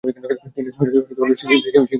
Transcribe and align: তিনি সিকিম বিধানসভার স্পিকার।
তিনি 0.53 0.69
সিকিম 0.75 1.03
বিধানসভার 1.07 1.57
স্পিকার। 1.57 1.83